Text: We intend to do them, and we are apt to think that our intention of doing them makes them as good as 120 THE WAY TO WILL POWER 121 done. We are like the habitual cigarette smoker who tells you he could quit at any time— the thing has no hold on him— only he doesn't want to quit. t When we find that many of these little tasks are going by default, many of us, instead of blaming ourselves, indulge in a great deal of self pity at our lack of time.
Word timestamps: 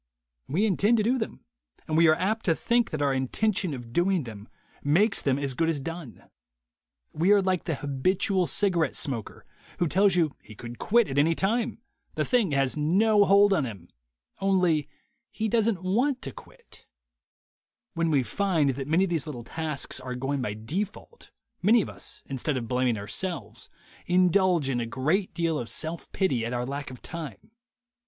We 0.47 0.65
intend 0.65 0.97
to 0.97 1.03
do 1.03 1.19
them, 1.19 1.45
and 1.87 1.95
we 1.95 2.07
are 2.07 2.15
apt 2.15 2.45
to 2.45 2.55
think 2.55 2.89
that 2.89 3.03
our 3.03 3.13
intention 3.13 3.71
of 3.75 3.93
doing 3.93 4.23
them 4.23 4.49
makes 4.83 5.21
them 5.21 5.37
as 5.37 5.53
good 5.53 5.69
as 5.69 5.79
120 5.79 6.11
THE 7.13 7.19
WAY 7.19 7.27
TO 7.27 7.31
WILL 7.35 7.43
POWER 7.43 7.43
121 7.45 7.45
done. 7.45 7.45
We 7.45 7.45
are 7.45 7.45
like 7.45 7.63
the 7.65 7.75
habitual 7.75 8.47
cigarette 8.47 8.95
smoker 8.95 9.45
who 9.77 9.87
tells 9.87 10.15
you 10.15 10.35
he 10.41 10.55
could 10.55 10.79
quit 10.79 11.07
at 11.07 11.19
any 11.19 11.35
time— 11.35 11.83
the 12.15 12.25
thing 12.25 12.49
has 12.53 12.75
no 12.75 13.25
hold 13.25 13.53
on 13.53 13.63
him— 13.65 13.89
only 14.41 14.89
he 15.29 15.47
doesn't 15.47 15.83
want 15.83 16.23
to 16.23 16.31
quit. 16.31 16.71
t 16.71 16.81
When 17.93 18.09
we 18.09 18.23
find 18.23 18.71
that 18.71 18.87
many 18.87 19.03
of 19.03 19.11
these 19.11 19.27
little 19.27 19.43
tasks 19.43 19.99
are 19.99 20.15
going 20.15 20.41
by 20.41 20.55
default, 20.55 21.29
many 21.61 21.83
of 21.83 21.89
us, 21.89 22.23
instead 22.25 22.57
of 22.57 22.67
blaming 22.67 22.97
ourselves, 22.97 23.69
indulge 24.07 24.67
in 24.67 24.79
a 24.79 24.87
great 24.87 25.31
deal 25.35 25.59
of 25.59 25.69
self 25.69 26.11
pity 26.11 26.43
at 26.43 26.53
our 26.53 26.65
lack 26.65 26.89
of 26.89 27.03
time. 27.03 27.51